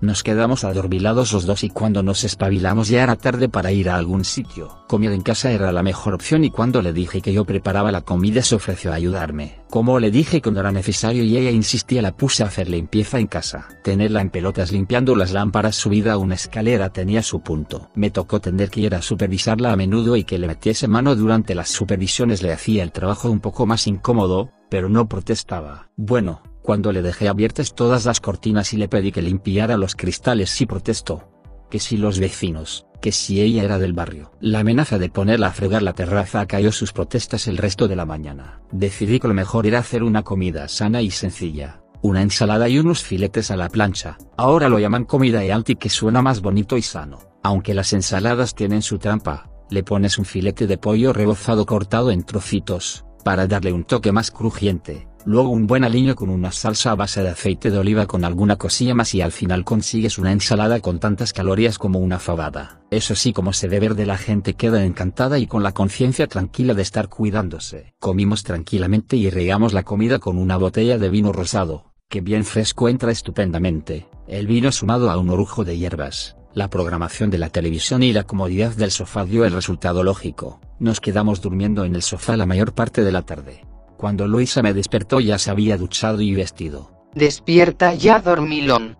[0.00, 3.96] Nos quedamos adormilados los dos y cuando nos espabilamos ya era tarde para ir a
[3.96, 4.78] algún sitio.
[4.86, 8.02] Comer en casa era la mejor opción y cuando le dije que yo preparaba la
[8.02, 9.60] comida se ofreció a ayudarme.
[9.68, 13.18] Como le dije que no era necesario y ella insistía la puse a hacer limpieza
[13.18, 13.66] en casa.
[13.82, 17.90] Tenerla en pelotas limpiando las lámparas subida a una escalera tenía su punto.
[17.96, 21.56] Me tocó tener que ir a supervisarla a menudo y que le metiese mano durante
[21.56, 25.90] las supervisiones le hacía el trabajo un poco más incómodo, pero no protestaba.
[25.96, 30.50] Bueno, cuando le dejé abiertas todas las cortinas y le pedí que limpiara los cristales
[30.50, 31.30] sí protestó.
[31.70, 34.32] Que si los vecinos, que si ella era del barrio.
[34.42, 38.04] La amenaza de ponerla a fregar la terraza cayó sus protestas el resto de la
[38.04, 38.60] mañana.
[38.70, 41.80] Decidí que lo mejor era hacer una comida sana y sencilla.
[42.02, 44.18] Una ensalada y unos filetes a la plancha.
[44.36, 47.18] Ahora lo llaman comida y alti que suena más bonito y sano.
[47.42, 52.24] Aunque las ensaladas tienen su trampa, le pones un filete de pollo rebozado cortado en
[52.24, 56.94] trocitos, para darle un toque más crujiente luego un buen aliño con una salsa a
[56.94, 60.80] base de aceite de oliva con alguna cosilla más y al final consigues una ensalada
[60.80, 62.80] con tantas calorías como una fabada.
[62.90, 66.28] Eso sí como se ve ver de la gente queda encantada y con la conciencia
[66.28, 67.92] tranquila de estar cuidándose.
[68.00, 72.88] Comimos tranquilamente y regamos la comida con una botella de vino rosado, que bien fresco
[72.88, 76.36] entra estupendamente, el vino sumado a un orujo de hierbas.
[76.54, 80.58] La programación de la televisión y la comodidad del sofá dio el resultado lógico.
[80.78, 83.68] Nos quedamos durmiendo en el sofá la mayor parte de la tarde.
[83.98, 86.92] Cuando Luisa me despertó ya se había duchado y vestido.
[87.16, 88.96] Despierta ya, dormilón.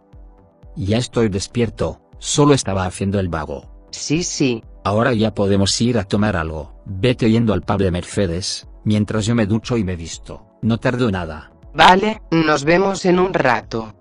[0.75, 3.87] Ya estoy despierto, solo estaba haciendo el vago.
[3.93, 4.65] Sí, sí.
[4.85, 6.83] Ahora ya podemos ir a tomar algo.
[6.85, 10.47] Vete yendo al pub de Mercedes, mientras yo me ducho y me visto.
[10.63, 11.53] No tardo nada.
[11.73, 13.95] Vale, nos vemos en un rato.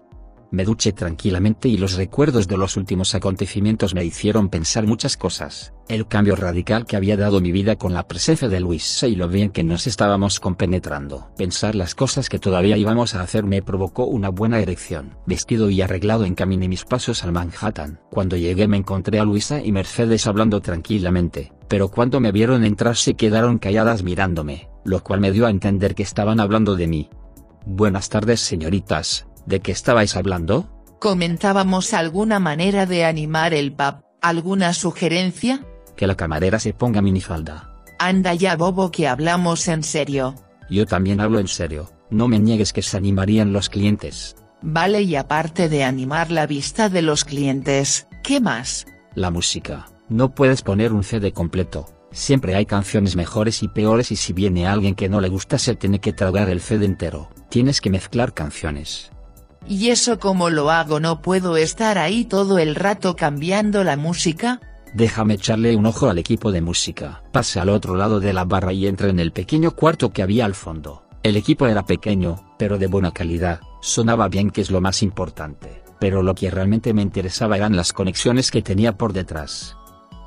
[0.49, 5.73] Me duché tranquilamente y los recuerdos de los últimos acontecimientos me hicieron pensar muchas cosas.
[5.89, 9.27] El cambio radical que había dado mi vida con la presencia de Luisa y lo
[9.27, 11.29] bien que nos estábamos compenetrando.
[11.35, 15.17] Pensar las cosas que todavía íbamos a hacer me provocó una buena erección.
[15.25, 17.99] Vestido y arreglado encaminé mis pasos al Manhattan.
[18.09, 22.95] Cuando llegué me encontré a Luisa y Mercedes hablando tranquilamente, pero cuando me vieron entrar
[22.95, 27.09] se quedaron calladas mirándome, lo cual me dio a entender que estaban hablando de mí.
[27.65, 30.67] Buenas tardes señoritas, ¿De qué estabais hablando?
[30.99, 35.65] Comentábamos alguna manera de animar el pub, ¿alguna sugerencia?
[35.95, 37.73] Que la camarera se ponga minifalda.
[37.97, 40.35] Anda ya bobo que hablamos en serio.
[40.69, 44.35] Yo también hablo en serio, no me niegues que se animarían los clientes.
[44.61, 48.85] Vale y aparte de animar la vista de los clientes, ¿qué más?
[49.15, 54.17] La música, no puedes poner un CD completo, siempre hay canciones mejores y peores y
[54.17, 57.79] si viene alguien que no le gusta se tiene que tragar el CD entero, tienes
[57.79, 59.11] que mezclar canciones.
[59.69, 61.01] ¿Y eso cómo lo hago?
[61.01, 64.61] ¿No puedo estar ahí todo el rato cambiando la música?
[64.93, 67.21] Déjame echarle un ojo al equipo de música.
[67.33, 70.45] Pase al otro lado de la barra y entre en el pequeño cuarto que había
[70.45, 71.03] al fondo.
[71.21, 75.83] El equipo era pequeño, pero de buena calidad, sonaba bien que es lo más importante,
[75.99, 79.75] pero lo que realmente me interesaba eran las conexiones que tenía por detrás.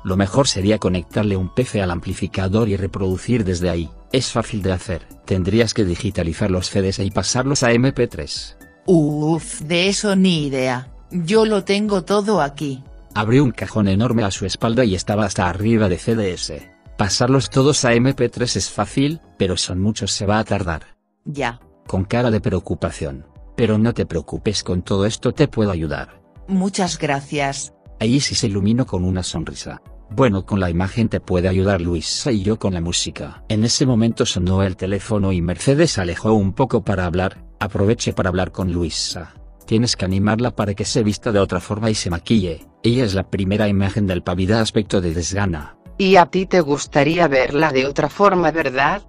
[0.03, 3.89] Lo mejor sería conectarle un PC al amplificador y reproducir desde ahí.
[4.11, 8.70] Es fácil de hacer, tendrías que digitalizar los CDs y pasarlos a MP3.
[8.85, 10.91] Uf, de eso ni idea.
[11.11, 12.83] Yo lo tengo todo aquí.
[13.13, 16.53] Abrió un cajón enorme a su espalda y estaba hasta arriba de CDS.
[16.97, 20.83] Pasarlos todos a MP3 es fácil, pero son muchos se va a tardar.
[21.25, 21.59] Ya.
[21.87, 23.25] Con cara de preocupación.
[23.55, 26.21] Pero no te preocupes con todo esto te puedo ayudar.
[26.47, 27.73] Muchas gracias.
[27.99, 29.81] Ahí sí se iluminó con una sonrisa.
[30.09, 33.43] Bueno, con la imagen te puede ayudar Luisa y yo con la música.
[33.47, 38.29] En ese momento sonó el teléfono y Mercedes alejó un poco para hablar, Aproveche para
[38.29, 39.35] hablar con Luisa.
[39.67, 42.65] Tienes que animarla para que se vista de otra forma y se maquille.
[42.81, 45.77] Ella es la primera imagen del pavida aspecto de desgana.
[45.99, 49.03] ¿Y a ti te gustaría verla de otra forma, verdad?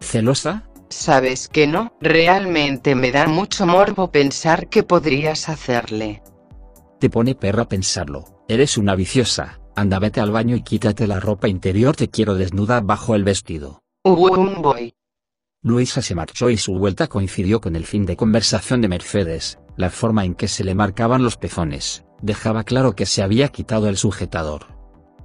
[0.00, 0.70] ¿Celosa?
[0.88, 6.22] Sabes que no, realmente me da mucho morbo pensar que podrías hacerle.
[6.98, 11.46] Te pone perra pensarlo, eres una viciosa, anda vete al baño y quítate la ropa
[11.46, 13.82] interior te quiero desnuda bajo el vestido.
[14.02, 14.95] un boy.
[15.66, 19.90] Luisa se marchó y su vuelta coincidió con el fin de conversación de Mercedes, la
[19.90, 23.96] forma en que se le marcaban los pezones, dejaba claro que se había quitado el
[23.96, 24.66] sujetador.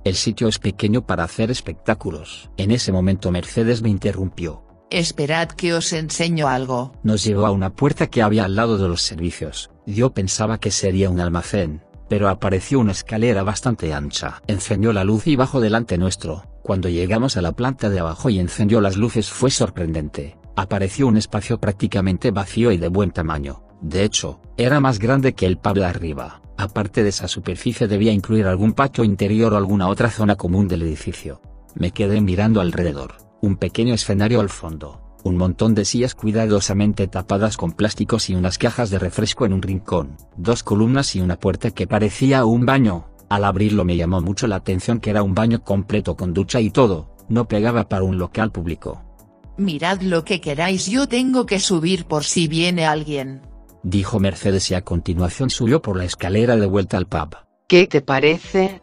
[0.04, 2.50] El sitio es pequeño para hacer espectáculos.
[2.58, 4.64] En ese momento Mercedes me interrumpió.
[4.90, 6.92] Esperad que os enseño algo.
[7.04, 9.70] Nos llevó a una puerta que había al lado de los servicios.
[9.86, 14.42] Yo pensaba que sería un almacén, pero apareció una escalera bastante ancha.
[14.48, 16.50] Encendió la luz y bajó delante nuestro.
[16.63, 20.38] Cuando llegamos a la planta de abajo y encendió las luces fue sorprendente.
[20.56, 23.63] Apareció un espacio prácticamente vacío y de buen tamaño.
[23.81, 26.42] De hecho, era más grande que el pub de arriba.
[26.58, 30.84] Aparte de esa superficie debía incluir algún patio interior o alguna otra zona común del
[30.84, 31.42] edificio.
[31.74, 37.57] Me quedé mirando alrededor, un pequeño escenario al fondo, un montón de sillas cuidadosamente tapadas
[37.57, 41.72] con plásticos y unas cajas de refresco en un rincón, dos columnas y una puerta
[41.72, 43.07] que parecía un baño.
[43.31, 46.69] Al abrirlo me llamó mucho la atención que era un baño completo con ducha y
[46.69, 49.01] todo, no pegaba para un local público.
[49.57, 53.42] Mirad lo que queráis yo tengo que subir por si viene alguien
[53.83, 57.36] dijo Mercedes y a continuación subió por la escalera de vuelta al pub.
[57.68, 58.81] ¿Qué te parece?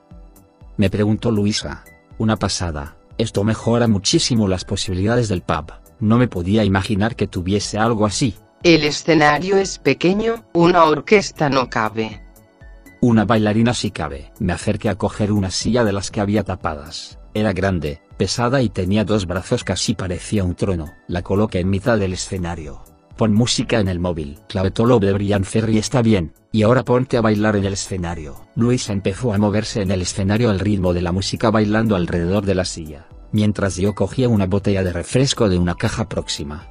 [0.76, 1.84] Me preguntó Luisa.
[2.18, 7.78] Una pasada, esto mejora muchísimo las posibilidades del pub, no me podía imaginar que tuviese
[7.78, 8.34] algo así.
[8.64, 12.27] El escenario es pequeño, una orquesta no cabe.
[13.00, 14.32] Una bailarina sí cabe.
[14.40, 17.20] Me acerqué a coger una silla de las que había tapadas.
[17.32, 20.92] Era grande, pesada y tenía dos brazos casi parecía un trono.
[21.06, 22.82] La coloqué en mitad del escenario.
[23.16, 24.40] Pon música en el móvil.
[24.48, 28.48] Clavetolo de Brian Ferry está bien, y ahora ponte a bailar en el escenario.
[28.56, 32.54] Luisa empezó a moverse en el escenario al ritmo de la música bailando alrededor de
[32.56, 36.68] la silla, mientras yo cogía una botella de refresco de una caja próxima.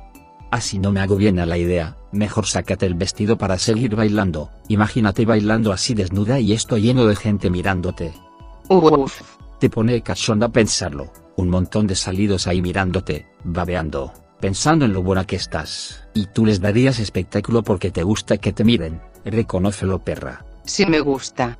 [0.51, 4.49] Así no me hago bien a la idea, mejor sácate el vestido para seguir bailando,
[4.67, 8.13] imagínate bailando así desnuda y esto lleno de gente mirándote.
[8.67, 9.21] Uf.
[9.59, 15.25] Te pone cachonda pensarlo, un montón de salidos ahí mirándote, babeando pensando en lo buena
[15.25, 20.45] que estás, y tú les darías espectáculo porque te gusta que te miren, reconócelo perra.
[20.63, 21.57] Sí me gusta.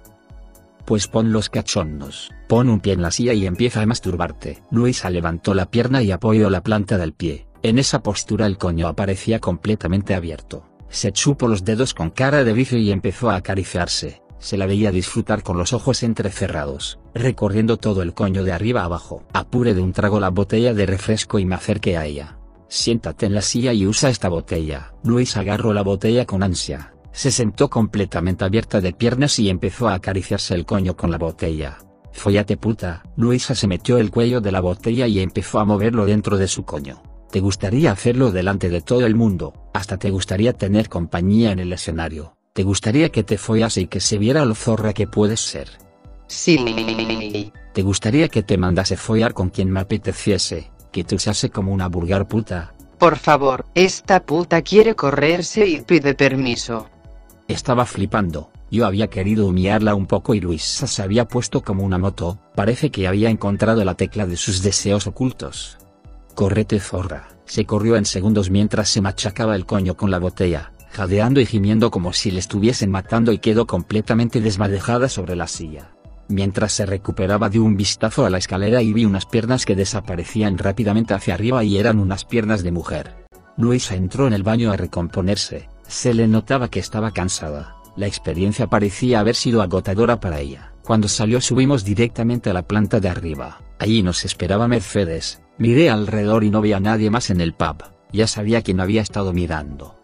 [0.86, 4.64] Pues pon los cachondos, pon un pie en la silla y empieza a masturbarte.
[4.72, 8.88] Luisa levantó la pierna y apoyó la planta del pie, en esa postura el coño
[8.88, 10.66] aparecía completamente abierto.
[10.90, 14.92] Se chupó los dedos con cara de vicio y empezó a acariciarse, se la veía
[14.92, 19.24] disfrutar con los ojos entrecerrados, recorriendo todo el coño de arriba abajo.
[19.34, 22.38] Apure de un trago la botella de refresco y me acerqué a ella.
[22.70, 24.94] Siéntate en la silla y usa esta botella.
[25.04, 29.96] Luis agarró la botella con ansia, se sentó completamente abierta de piernas y empezó a
[29.96, 31.80] acariciarse el coño con la botella.
[32.12, 33.04] Follate puta.
[33.16, 36.64] Luisa se metió el cuello de la botella y empezó a moverlo dentro de su
[36.64, 37.02] coño.
[37.38, 41.72] Te gustaría hacerlo delante de todo el mundo, hasta te gustaría tener compañía en el
[41.72, 42.36] escenario.
[42.54, 45.70] Te gustaría que te follase y que se viera lo zorra que puedes ser.
[46.26, 47.54] Sí.
[47.76, 51.88] Te gustaría que te mandase follar con quien me apeteciese, que te usase como una
[51.90, 52.74] vulgar puta.
[52.98, 56.90] Por favor, esta puta quiere correrse y pide permiso.
[57.48, 62.00] Estaba flipando, yo había querido humillarla un poco y Luisa se había puesto como una
[62.00, 65.78] moto, parece que había encontrado la tecla de sus deseos ocultos.
[66.38, 71.42] Correte zorra, se corrió en segundos mientras se machacaba el coño con la botella, jadeando
[71.42, 75.96] y gimiendo como si le estuviesen matando y quedó completamente desmadejada sobre la silla.
[76.28, 80.60] Mientras se recuperaba de un vistazo a la escalera y vi unas piernas que desaparecían
[80.60, 83.26] rápidamente hacia arriba y eran unas piernas de mujer.
[83.58, 88.68] Luisa entró en el baño a recomponerse, se le notaba que estaba cansada, la experiencia
[88.68, 90.72] parecía haber sido agotadora para ella.
[90.84, 96.44] Cuando salió subimos directamente a la planta de arriba, allí nos esperaba Mercedes, miré alrededor
[96.44, 100.00] y no vi a nadie más en el pub, ya sabía quién había estado mirando.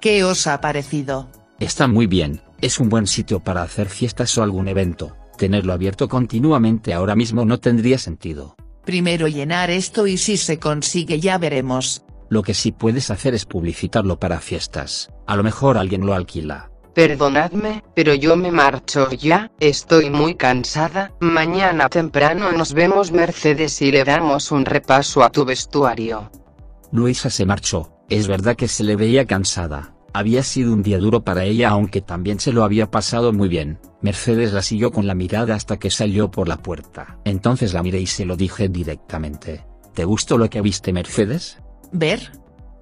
[0.00, 1.28] ¿Qué os ha parecido?
[1.58, 6.08] Está muy bien, es un buen sitio para hacer fiestas o algún evento, Tenerlo abierto
[6.08, 8.56] continuamente ahora mismo no tendría sentido.
[8.84, 12.04] Primero llenar esto y si se consigue ya veremos.
[12.28, 16.70] Lo que sí puedes hacer es publicitarlo para fiestas, a lo mejor alguien lo alquila.
[16.96, 23.92] Perdonadme, pero yo me marcho ya, estoy muy cansada, mañana temprano nos vemos Mercedes y
[23.92, 26.30] le damos un repaso a tu vestuario.
[26.92, 31.22] Luisa se marchó, es verdad que se le veía cansada, había sido un día duro
[31.22, 33.78] para ella aunque también se lo había pasado muy bien.
[34.00, 37.18] Mercedes la siguió con la mirada hasta que salió por la puerta.
[37.26, 39.66] Entonces la miré y se lo dije directamente.
[39.92, 41.58] ¿Te gustó lo que viste Mercedes?
[41.92, 42.32] ¿Ver?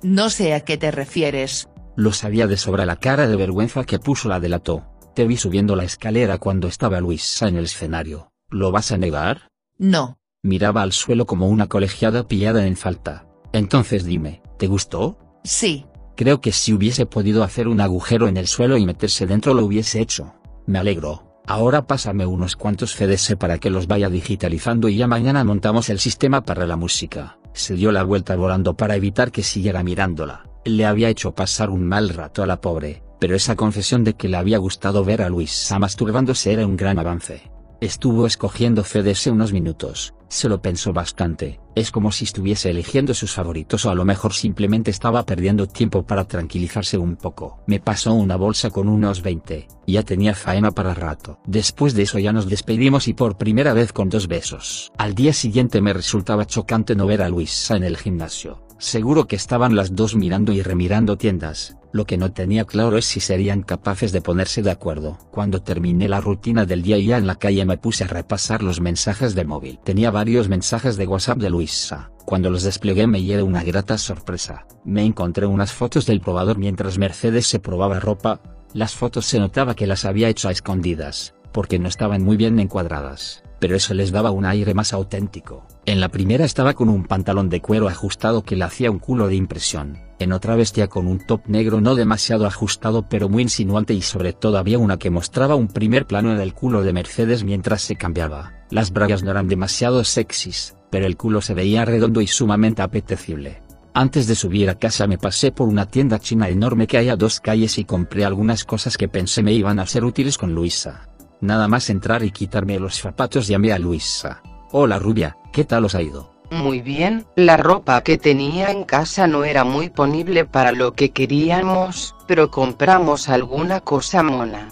[0.05, 1.69] No sé a qué te refieres.
[1.97, 4.85] Lo sabía de sobra la cara de vergüenza que puso la delató.
[5.15, 8.33] Te vi subiendo la escalera cuando estaba Luisa en el escenario.
[8.51, 9.49] ¿Lo vas a negar?
[9.79, 10.19] No.
[10.43, 13.27] Miraba al suelo como una colegiada pillada en falta.
[13.53, 15.19] Entonces dime, ¿te gustó?
[15.45, 15.87] Sí.
[16.17, 19.65] Creo que si hubiese podido hacer un agujero en el suelo y meterse dentro lo
[19.65, 20.35] hubiese hecho.
[20.67, 21.41] Me alegro.
[21.47, 26.01] Ahora pásame unos cuantos CDS para que los vaya digitalizando y ya mañana montamos el
[26.01, 27.39] sistema para la música.
[27.53, 30.45] Se dio la vuelta volando para evitar que siguiera mirándola.
[30.65, 34.29] Le había hecho pasar un mal rato a la pobre, pero esa confesión de que
[34.29, 37.51] le había gustado ver a Luisa masturbándose era un gran avance.
[37.83, 43.33] Estuvo escogiendo CDS unos minutos, se lo pensó bastante, es como si estuviese eligiendo sus
[43.33, 47.63] favoritos o a lo mejor simplemente estaba perdiendo tiempo para tranquilizarse un poco.
[47.67, 51.41] Me pasó una bolsa con unos 20, ya tenía faena para rato.
[51.47, 54.93] Después de eso ya nos despedimos y por primera vez con dos besos.
[54.97, 58.65] Al día siguiente me resultaba chocante no ver a Luisa en el gimnasio.
[58.85, 63.07] Seguro que estaban las dos mirando y remirando tiendas, lo que no tenía claro es
[63.07, 65.17] si serían capaces de ponerse de acuerdo.
[65.31, 68.83] Cuando terminé la rutina del día ya en la calle me puse a repasar los
[68.83, 69.79] mensajes de móvil.
[69.83, 72.11] Tenía varios mensajes de WhatsApp de Luisa.
[72.27, 74.67] Cuando los desplegué me llevé una grata sorpresa.
[74.85, 78.43] Me encontré unas fotos del probador mientras Mercedes se probaba ropa.
[78.75, 82.61] Las fotos se notaba que las había hecho a escondidas, porque no estaban muy bien
[82.61, 85.67] encuadradas pero eso les daba un aire más auténtico.
[85.87, 89.27] En la primera estaba con un pantalón de cuero ajustado que le hacía un culo
[89.27, 93.95] de impresión, en otra vestía con un top negro no demasiado ajustado pero muy insinuante
[93.95, 97.81] y sobre todo había una que mostraba un primer plano del culo de Mercedes mientras
[97.81, 98.53] se cambiaba.
[98.71, 103.63] Las bragas no eran demasiado sexys, pero el culo se veía redondo y sumamente apetecible.
[103.95, 107.17] Antes de subir a casa me pasé por una tienda china enorme que hay a
[107.17, 111.09] dos calles y compré algunas cosas que pensé me iban a ser útiles con Luisa.
[111.45, 114.41] Nada más entrar y quitarme los zapatos llamé a Luisa.
[114.73, 116.33] Hola rubia, ¿qué tal os ha ido?
[116.51, 121.11] Muy bien, la ropa que tenía en casa no era muy ponible para lo que
[121.11, 124.71] queríamos, pero compramos alguna cosa mona.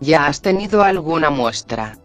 [0.00, 1.96] ¿Ya has tenido alguna muestra?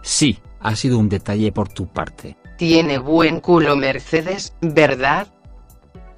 [0.00, 2.38] Sí, ha sido un detalle por tu parte.
[2.56, 5.26] Tiene buen culo Mercedes, ¿verdad?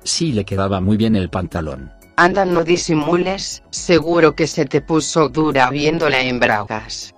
[0.04, 1.90] Sí, le quedaba muy bien el pantalón.
[2.14, 7.15] Anda, no disimules, seguro que se te puso dura viéndola en bragas.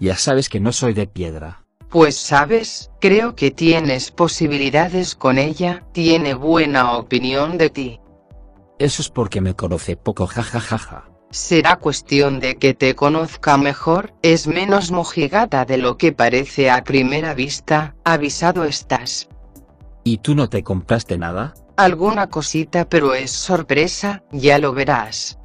[0.00, 1.64] Ya sabes que no soy de piedra.
[1.88, 8.00] Pues sabes, creo que tienes posibilidades con ella, tiene buena opinión de ti.
[8.78, 11.04] Eso es porque me conoce poco, jajajaja.
[11.30, 16.82] Será cuestión de que te conozca mejor, es menos mojigata de lo que parece a
[16.82, 19.28] primera vista, avisado estás.
[20.02, 21.54] ¿Y tú no te compraste nada?
[21.80, 25.38] alguna cosita pero es sorpresa, ya lo verás.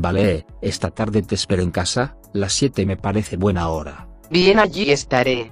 [0.00, 4.08] Vale, esta tarde te espero en casa, las 7 me parece buena hora.
[4.30, 5.50] Bien allí estaré.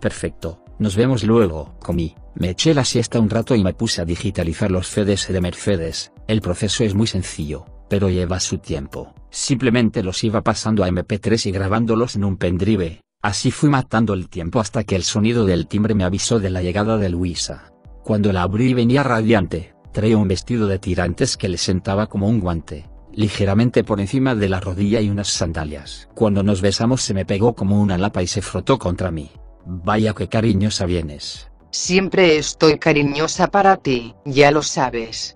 [0.00, 4.04] Perfecto, nos vemos luego, comí, me eché la siesta un rato y me puse a
[4.04, 10.04] digitalizar los CDs de Mercedes, el proceso es muy sencillo, pero lleva su tiempo, simplemente
[10.04, 14.60] los iba pasando a MP3 y grabándolos en un pendrive, así fui matando el tiempo
[14.60, 17.72] hasta que el sonido del timbre me avisó de la llegada de Luisa.
[18.04, 22.38] Cuando la abrí venía radiante, traía un vestido de tirantes que le sentaba como un
[22.38, 26.08] guante, ligeramente por encima de la rodilla y unas sandalias.
[26.14, 29.32] Cuando nos besamos se me pegó como una lapa y se frotó contra mí.
[29.64, 31.50] Vaya que cariñosa vienes.
[31.72, 35.34] Siempre estoy cariñosa para ti, ya lo sabes.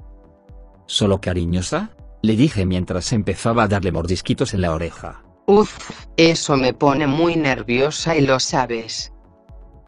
[0.87, 1.91] ¿Solo cariñosa?
[2.23, 5.25] Le dije mientras empezaba a darle mordisquitos en la oreja.
[5.47, 9.13] Uf, eso me pone muy nerviosa y lo sabes.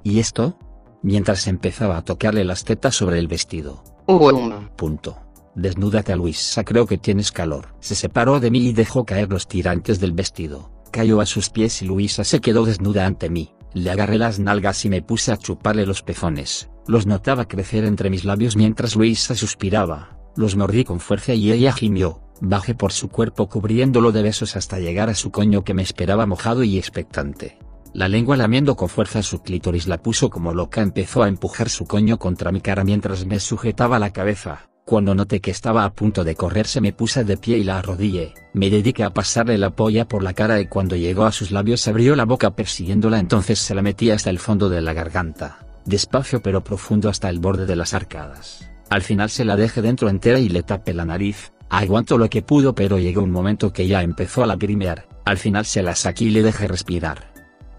[0.03, 0.59] ¿Y esto?
[1.03, 3.83] mientras empezaba a tocarle las tetas sobre el vestido.
[4.07, 4.69] Um.
[4.77, 5.19] Punto.
[5.55, 7.75] Desnúdate a Luisa, creo que tienes calor.
[7.81, 10.71] Se separó de mí y dejó caer los tirantes del vestido.
[10.91, 13.55] Cayó a sus pies y Luisa se quedó desnuda ante mí.
[13.75, 16.71] Le agarré las nalgas y me puse a chuparle los pezones.
[16.87, 20.19] Los notaba crecer entre mis labios mientras Luisa suspiraba.
[20.37, 22.21] Los mordí con fuerza y ella gimió.
[22.41, 26.27] Bajé por su cuerpo cubriéndolo de besos hasta llegar a su coño que me esperaba
[26.27, 27.59] mojado y expectante.
[27.95, 31.87] La lengua lamiendo con fuerza su clítoris la puso como loca empezó a empujar su
[31.87, 34.72] coño contra mi cara mientras me sujetaba la cabeza.
[34.85, 38.35] Cuando noté que estaba a punto de correrse me puse de pie y la arrodillé,
[38.53, 41.87] me dediqué a pasarle la polla por la cara y cuando llegó a sus labios
[41.87, 46.43] abrió la boca persiguiéndola entonces se la metí hasta el fondo de la garganta, despacio
[46.43, 48.69] pero profundo hasta el borde de las arcadas.
[48.91, 52.43] Al final se la dejé dentro entera y le tapé la nariz, aguantó lo que
[52.43, 56.25] pudo pero llegó un momento que ya empezó a lagrimear, al final se la saqué
[56.25, 57.33] y le dejé respirar.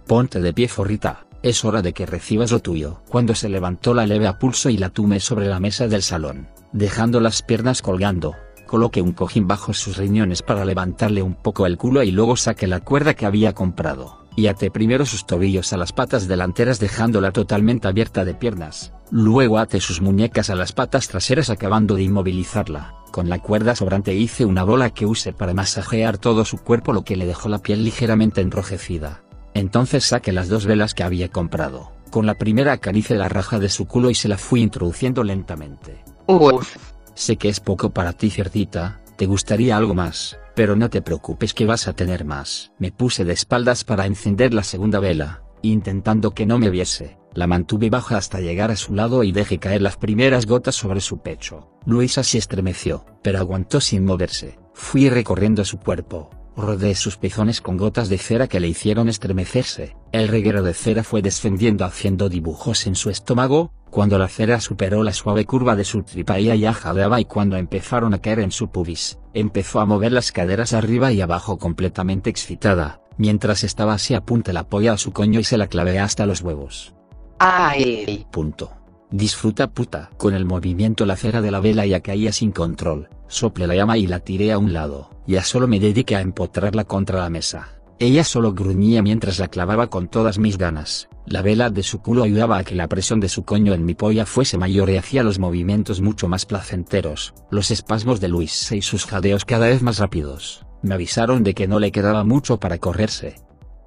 [0.07, 3.01] Ponte de pie forrita, es hora de que recibas lo tuyo.
[3.10, 6.48] Cuando se levantó la leve a pulso y la tume sobre la mesa del salón,
[6.74, 11.77] dejando las piernas colgando, coloqué un cojín bajo sus riñones para levantarle un poco el
[11.77, 15.77] culo y luego saqué la cuerda que había comprado, y até primero sus tobillos a
[15.77, 21.08] las patas delanteras dejándola totalmente abierta de piernas, luego até sus muñecas a las patas
[21.08, 22.96] traseras acabando de inmovilizarla.
[23.12, 27.03] Con la cuerda sobrante hice una bola que usé para masajear todo su cuerpo lo
[27.03, 29.22] que le dejó la piel ligeramente enrojecida.
[29.53, 31.92] Entonces saqué las dos velas que había comprado.
[32.10, 36.03] Con la primera acaricié la raja de su culo y se la fui introduciendo lentamente.
[36.27, 36.77] Uf.
[37.15, 41.53] Sé que es poco para ti, cerdita, te gustaría algo más, pero no te preocupes
[41.53, 42.72] que vas a tener más.
[42.80, 47.18] Me puse de espaldas para encender la segunda vela, intentando que no me viese.
[47.34, 51.01] La mantuve baja hasta llegar a su lado y dejé caer las primeras gotas sobre
[51.01, 51.70] su pecho.
[51.86, 54.60] Luisa se estremeció, pero aguantó sin moverse.
[54.74, 59.95] Fui recorriendo su cuerpo, rodeé sus pezones con gotas de cera que le hicieron estremecerse.
[60.12, 65.03] El reguero de cera fue descendiendo haciendo dibujos en su estómago, cuando la cera superó
[65.03, 68.51] la suave curva de su tripa ella ya jadeaba y cuando empezaron a caer en
[68.51, 74.15] su pubis, empezó a mover las caderas arriba y abajo completamente excitada, mientras estaba así
[74.15, 76.95] apunta la polla a su coño y se la clavé hasta los huevos.
[77.38, 78.25] Ay.
[78.31, 78.72] Punto.
[79.12, 80.10] Disfruta puta.
[80.17, 83.97] Con el movimiento la cera de la vela ya caía sin control, sople la llama
[83.97, 87.69] y la tiré a un lado, ya solo me dediqué a empotrarla contra la mesa.
[87.99, 91.09] Ella solo gruñía mientras la clavaba con todas mis ganas.
[91.25, 93.95] La vela de su culo ayudaba a que la presión de su coño en mi
[93.95, 97.33] polla fuese mayor y hacía los movimientos mucho más placenteros.
[97.49, 101.67] Los espasmos de Luis y sus jadeos cada vez más rápidos, me avisaron de que
[101.67, 103.35] no le quedaba mucho para correrse.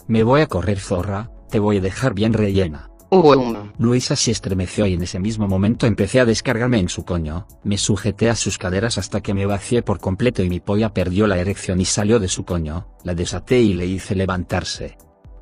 [0.08, 2.90] Me voy a correr zorra, te voy a dejar bien rellena.
[3.10, 3.72] Um.
[3.78, 7.78] Luisa se estremeció y en ese mismo momento empecé a descargarme en su coño, me
[7.78, 11.38] sujeté a sus caderas hasta que me vacié por completo y mi polla perdió la
[11.38, 14.98] erección y salió de su coño, la desaté y le hice levantarse.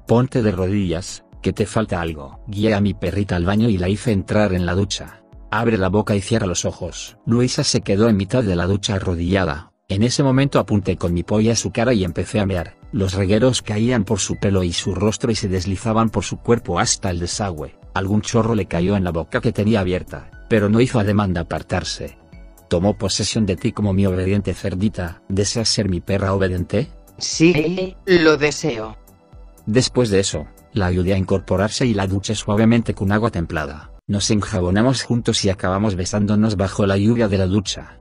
[0.06, 2.40] Ponte de rodillas, que te falta algo.
[2.47, 5.23] Guié a mi perrita al baño y la hice entrar en la ducha.
[5.50, 7.16] Abre la boca y cierra los ojos.
[7.26, 11.23] Luisa se quedó en mitad de la ducha arrodillada, en ese momento apunté con mi
[11.23, 12.76] polla a su cara y empecé a mear.
[12.91, 16.79] Los regueros caían por su pelo y su rostro y se deslizaban por su cuerpo
[16.79, 17.75] hasta el desagüe.
[17.93, 21.41] Algún chorro le cayó en la boca que tenía abierta, pero no hizo ademán de
[21.41, 22.17] apartarse.
[22.69, 25.23] Tomó posesión de ti como mi obediente cerdita.
[25.29, 26.88] ¿Deseas ser mi perra obediente?
[27.19, 28.97] Sí, lo deseo.
[29.67, 33.91] Después de eso, la ayudé a incorporarse y la duché suavemente con agua templada.
[34.07, 38.00] Nos enjabonamos juntos y acabamos besándonos bajo la lluvia de la ducha.